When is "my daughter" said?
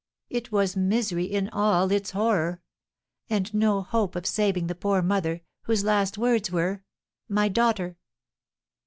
7.29-7.97